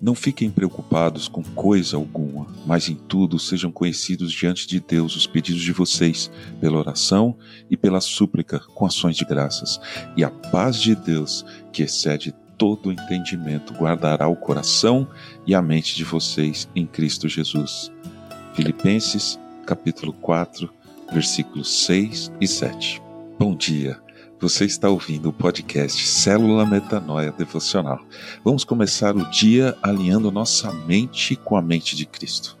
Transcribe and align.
Não 0.00 0.14
fiquem 0.14 0.50
preocupados 0.50 1.28
com 1.28 1.42
coisa 1.42 1.96
alguma, 1.96 2.46
mas 2.66 2.88
em 2.88 2.94
tudo 2.94 3.38
sejam 3.38 3.70
conhecidos 3.70 4.32
diante 4.32 4.66
de 4.66 4.80
Deus 4.80 5.14
os 5.14 5.26
pedidos 5.26 5.60
de 5.60 5.72
vocês, 5.72 6.30
pela 6.58 6.78
oração 6.78 7.36
e 7.70 7.76
pela 7.76 8.00
súplica, 8.00 8.60
com 8.60 8.86
ações 8.86 9.14
de 9.14 9.26
graças. 9.26 9.78
E 10.16 10.24
a 10.24 10.30
paz 10.30 10.80
de 10.80 10.94
Deus, 10.94 11.44
que 11.70 11.82
excede 11.82 12.34
todo 12.56 12.88
o 12.88 12.92
entendimento, 12.92 13.74
guardará 13.74 14.26
o 14.26 14.36
coração 14.36 15.06
e 15.46 15.54
a 15.54 15.60
mente 15.60 15.94
de 15.94 16.04
vocês 16.04 16.66
em 16.74 16.86
Cristo 16.86 17.28
Jesus. 17.28 17.92
Filipenses, 18.54 19.38
capítulo 19.66 20.14
4, 20.14 20.72
versículos 21.12 21.84
6 21.84 22.32
e 22.40 22.46
7. 22.46 23.02
Bom 23.38 23.54
dia. 23.54 24.00
Você 24.40 24.64
está 24.64 24.88
ouvindo 24.88 25.28
o 25.28 25.32
podcast 25.34 26.08
Célula 26.08 26.64
Metanoia 26.64 27.30
Devocional. 27.30 28.00
Vamos 28.42 28.64
começar 28.64 29.14
o 29.14 29.28
dia 29.28 29.76
alinhando 29.82 30.30
nossa 30.30 30.72
mente 30.72 31.36
com 31.36 31.58
a 31.58 31.62
mente 31.62 31.94
de 31.94 32.06
Cristo. 32.06 32.56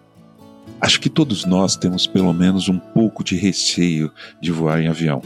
Acho 0.78 1.00
que 1.00 1.08
todos 1.08 1.46
nós 1.46 1.76
temos 1.76 2.06
pelo 2.06 2.34
menos 2.34 2.68
um 2.68 2.78
pouco 2.78 3.24
de 3.24 3.34
receio 3.34 4.12
de 4.42 4.52
voar 4.52 4.82
em 4.82 4.88
avião. 4.88 5.22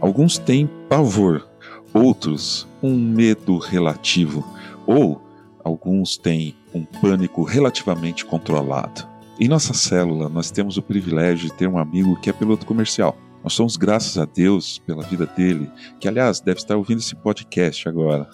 Alguns 0.00 0.38
têm 0.38 0.66
pavor, 0.88 1.46
outros 1.92 2.66
um 2.82 2.96
medo 2.96 3.58
relativo, 3.58 4.42
ou 4.86 5.20
alguns 5.62 6.16
têm 6.16 6.56
um 6.72 6.86
pânico 6.86 7.42
relativamente 7.42 8.24
controlado. 8.24 9.06
Em 9.38 9.46
nossa 9.46 9.74
célula, 9.74 10.30
nós 10.30 10.50
temos 10.50 10.78
o 10.78 10.82
privilégio 10.82 11.50
de 11.50 11.54
ter 11.54 11.68
um 11.68 11.76
amigo 11.76 12.18
que 12.18 12.30
é 12.30 12.32
piloto 12.32 12.64
comercial. 12.64 13.14
Nós 13.42 13.54
somos 13.54 13.76
graças 13.76 14.16
a 14.18 14.24
Deus 14.24 14.78
pela 14.78 15.02
vida 15.02 15.26
dele, 15.26 15.68
que 15.98 16.06
aliás 16.06 16.40
deve 16.40 16.58
estar 16.58 16.76
ouvindo 16.76 16.98
esse 16.98 17.14
podcast 17.14 17.88
agora. 17.88 18.28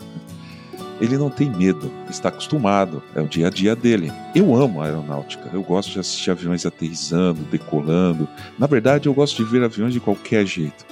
Ele 1.00 1.16
não 1.16 1.30
tem 1.30 1.48
medo, 1.48 1.90
está 2.10 2.28
acostumado, 2.28 3.02
é 3.14 3.20
o 3.20 3.28
dia 3.28 3.46
a 3.46 3.50
dia 3.50 3.76
dele. 3.76 4.12
Eu 4.34 4.54
amo 4.54 4.82
a 4.82 4.86
aeronáutica, 4.86 5.48
eu 5.52 5.62
gosto 5.62 5.92
de 5.92 6.00
assistir 6.00 6.30
aviões 6.30 6.66
aterrissando, 6.66 7.40
decolando. 7.44 8.28
Na 8.58 8.66
verdade, 8.66 9.08
eu 9.08 9.14
gosto 9.14 9.36
de 9.36 9.50
ver 9.50 9.62
aviões 9.62 9.92
de 9.92 10.00
qualquer 10.00 10.44
jeito. 10.44 10.84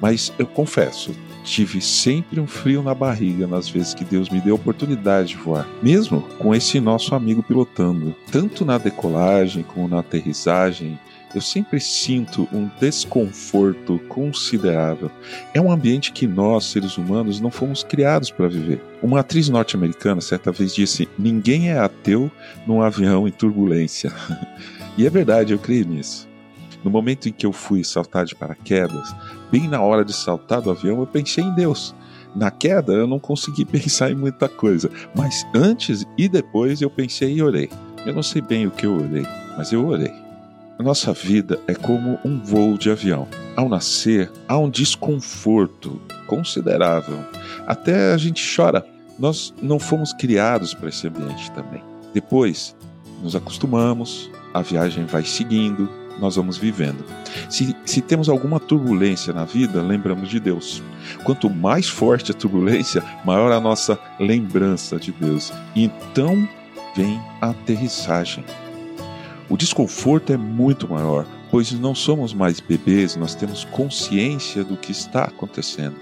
Mas 0.00 0.32
eu 0.38 0.46
confesso, 0.46 1.14
tive 1.44 1.80
sempre 1.82 2.40
um 2.40 2.46
frio 2.46 2.82
na 2.82 2.94
barriga 2.94 3.46
nas 3.46 3.68
vezes 3.68 3.92
que 3.92 4.02
Deus 4.02 4.30
me 4.30 4.40
deu 4.40 4.54
a 4.54 4.56
oportunidade 4.56 5.30
de 5.30 5.36
voar, 5.36 5.68
mesmo 5.82 6.22
com 6.38 6.54
esse 6.54 6.80
nosso 6.80 7.14
amigo 7.14 7.42
pilotando. 7.42 8.16
Tanto 8.32 8.64
na 8.64 8.78
decolagem 8.78 9.62
como 9.62 9.86
na 9.86 10.00
aterrissagem, 10.00 10.98
eu 11.34 11.40
sempre 11.40 11.80
sinto 11.80 12.48
um 12.52 12.68
desconforto 12.80 13.98
considerável. 14.08 15.10
É 15.54 15.60
um 15.60 15.70
ambiente 15.70 16.12
que 16.12 16.26
nós, 16.26 16.64
seres 16.64 16.98
humanos, 16.98 17.40
não 17.40 17.50
fomos 17.50 17.84
criados 17.84 18.30
para 18.30 18.48
viver. 18.48 18.82
Uma 19.02 19.20
atriz 19.20 19.48
norte-americana 19.48 20.20
certa 20.20 20.50
vez 20.50 20.74
disse: 20.74 21.08
Ninguém 21.18 21.70
é 21.70 21.78
ateu 21.78 22.30
num 22.66 22.82
avião 22.82 23.28
em 23.28 23.30
turbulência. 23.30 24.12
e 24.98 25.06
é 25.06 25.10
verdade, 25.10 25.52
eu 25.52 25.58
creio 25.58 25.86
nisso. 25.86 26.28
No 26.82 26.90
momento 26.90 27.28
em 27.28 27.32
que 27.32 27.46
eu 27.46 27.52
fui 27.52 27.84
saltar 27.84 28.24
de 28.24 28.34
paraquedas, 28.34 29.14
bem 29.52 29.68
na 29.68 29.80
hora 29.80 30.04
de 30.04 30.14
saltar 30.14 30.60
do 30.60 30.70
avião, 30.70 30.98
eu 31.00 31.06
pensei 31.06 31.44
em 31.44 31.54
Deus. 31.54 31.94
Na 32.34 32.50
queda, 32.50 32.92
eu 32.92 33.06
não 33.06 33.18
consegui 33.18 33.64
pensar 33.66 34.10
em 34.10 34.14
muita 34.14 34.48
coisa, 34.48 34.90
mas 35.14 35.46
antes 35.54 36.04
e 36.16 36.28
depois 36.28 36.80
eu 36.80 36.90
pensei 36.90 37.34
e 37.34 37.42
orei. 37.42 37.68
Eu 38.04 38.14
não 38.14 38.22
sei 38.22 38.40
bem 38.40 38.66
o 38.66 38.70
que 38.70 38.86
eu 38.86 38.94
orei, 38.94 39.26
mas 39.56 39.72
eu 39.72 39.86
orei. 39.86 40.29
Nossa 40.82 41.12
vida 41.12 41.60
é 41.66 41.74
como 41.74 42.18
um 42.24 42.40
voo 42.42 42.78
de 42.78 42.90
avião. 42.90 43.28
Ao 43.54 43.68
nascer, 43.68 44.32
há 44.48 44.56
um 44.56 44.70
desconforto 44.70 46.00
considerável. 46.26 47.18
Até 47.66 48.14
a 48.14 48.16
gente 48.16 48.42
chora. 48.56 48.86
Nós 49.18 49.52
não 49.60 49.78
fomos 49.78 50.14
criados 50.14 50.72
para 50.72 50.88
esse 50.88 51.06
ambiente 51.06 51.50
também. 51.52 51.82
Depois, 52.14 52.74
nos 53.22 53.36
acostumamos, 53.36 54.30
a 54.54 54.62
viagem 54.62 55.04
vai 55.04 55.22
seguindo, 55.22 55.86
nós 56.18 56.36
vamos 56.36 56.56
vivendo. 56.56 57.04
Se, 57.50 57.76
se 57.84 58.00
temos 58.00 58.30
alguma 58.30 58.58
turbulência 58.58 59.34
na 59.34 59.44
vida, 59.44 59.82
lembramos 59.82 60.30
de 60.30 60.40
Deus. 60.40 60.82
Quanto 61.24 61.50
mais 61.50 61.86
forte 61.86 62.30
a 62.30 62.34
turbulência, 62.34 63.04
maior 63.22 63.52
a 63.52 63.60
nossa 63.60 63.98
lembrança 64.18 64.98
de 64.98 65.12
Deus. 65.12 65.52
Então 65.76 66.48
vem 66.96 67.20
a 67.42 67.50
aterrissagem. 67.50 68.42
O 69.50 69.56
desconforto 69.56 70.32
é 70.32 70.36
muito 70.36 70.88
maior, 70.88 71.26
pois 71.50 71.72
não 71.72 71.92
somos 71.92 72.32
mais 72.32 72.60
bebês, 72.60 73.16
nós 73.16 73.34
temos 73.34 73.64
consciência 73.64 74.62
do 74.62 74.76
que 74.76 74.92
está 74.92 75.24
acontecendo. 75.24 75.96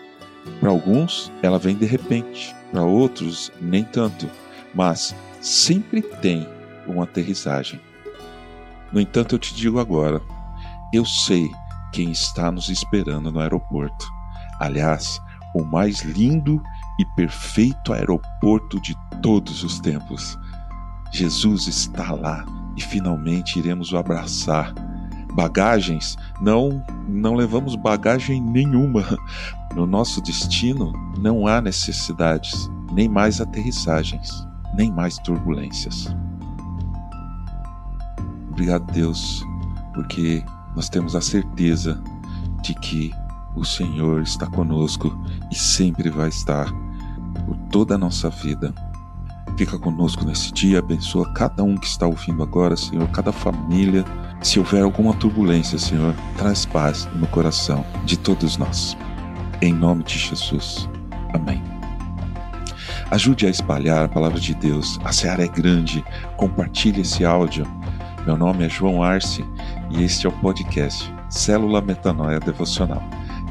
Para 0.61 0.69
alguns, 0.69 1.33
ela 1.43 1.59
vem 1.59 1.75
de 1.75 1.87
repente, 1.87 2.55
para 2.71 2.83
outros, 2.83 3.51
nem 3.59 3.83
tanto, 3.83 4.29
mas 4.75 5.17
sempre 5.41 6.03
tem 6.03 6.47
uma 6.87 7.05
aterrissagem. 7.05 7.81
No 8.93 9.01
entanto, 9.01 9.35
eu 9.35 9.39
te 9.39 9.55
digo 9.55 9.79
agora: 9.79 10.21
eu 10.93 11.07
sei 11.07 11.51
quem 11.91 12.11
está 12.11 12.53
nos 12.53 12.69
esperando 12.69 13.33
no 13.33 13.41
aeroporto. 13.41 14.07
Aliás, 14.61 15.23
o 15.55 15.65
mais 15.65 16.03
lindo 16.03 16.63
e 17.01 17.05
perfeito 17.17 17.95
aeroporto 17.95 18.79
de 18.83 18.95
todos 19.23 19.65
os 19.65 19.81
tempos. 19.81 20.39
Jesus 21.11 21.67
está 21.67 22.13
lá 22.13 22.45
e 22.79 22.81
finalmente 22.81 23.59
iremos 23.59 23.93
o 23.93 23.99
abraçar. 23.99 24.73
Bagagens, 25.35 26.17
não, 26.41 26.81
não 27.09 27.35
levamos 27.35 27.75
bagagem 27.75 28.41
nenhuma. 28.41 29.05
No 29.75 29.85
nosso 29.85 30.23
destino 30.23 30.93
não 31.19 31.47
há 31.47 31.61
necessidades, 31.61 32.71
nem 32.93 33.09
mais 33.09 33.41
aterrissagens, 33.41 34.47
nem 34.75 34.93
mais 34.93 35.19
turbulências. 35.19 36.15
Obrigado, 38.51 38.91
Deus, 38.93 39.45
porque 39.93 40.43
nós 40.75 40.89
temos 40.89 41.15
a 41.17 41.21
certeza 41.21 42.01
de 42.63 42.75
que 42.75 43.13
o 43.57 43.65
Senhor 43.65 44.23
está 44.23 44.47
conosco 44.47 45.17
e 45.51 45.55
sempre 45.55 46.11
vai 46.11 46.29
estar 46.29 46.73
por 47.45 47.57
toda 47.71 47.97
a 47.97 47.99
nossa 47.99 48.31
vida. 48.31 48.73
Fica 49.57 49.79
conosco 49.79 50.25
nesse 50.25 50.53
dia, 50.53 50.79
abençoa 50.79 51.33
cada 51.33 51.65
um 51.65 51.77
que 51.77 51.87
está 51.87 52.07
ouvindo 52.07 52.43
agora, 52.43 52.77
Senhor, 52.77 53.09
cada 53.09 53.33
família. 53.33 54.05
Se 54.41 54.59
houver 54.59 54.83
alguma 54.83 55.15
turbulência, 55.15 55.79
Senhor, 55.79 56.15
traz 56.37 56.65
paz 56.65 57.09
no 57.15 57.27
coração 57.27 57.85
de 58.05 58.17
todos 58.17 58.57
nós. 58.57 58.97
Em 59.61 59.73
nome 59.73 60.05
de 60.05 60.17
Jesus. 60.17 60.89
Amém. 61.35 61.61
Ajude 63.11 63.47
a 63.47 63.51
espalhar 63.51 64.05
a 64.05 64.09
palavra 64.09 64.39
de 64.39 64.55
Deus. 64.55 64.99
A 65.03 65.13
seara 65.13 65.45
é 65.45 65.49
grande. 65.49 66.05
Compartilhe 66.37 67.01
esse 67.01 67.25
áudio. 67.25 67.67
Meu 68.27 68.37
nome 68.37 68.67
é 68.67 68.69
João 68.69 69.03
Arce 69.03 69.45
e 69.91 70.03
este 70.03 70.27
é 70.27 70.29
o 70.29 70.33
podcast 70.33 71.11
Célula 71.31 71.81
Metanoia 71.81 72.39
Devocional. 72.39 73.03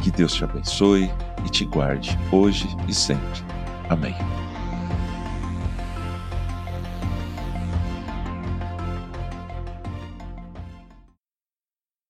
Que 0.01 0.11
Deus 0.11 0.33
te 0.33 0.43
abençoe 0.43 1.11
e 1.43 1.49
te 1.49 1.65
guarde 1.65 2.17
hoje 2.31 2.67
e 2.87 2.93
sempre. 2.93 3.41
Amém. 3.89 4.15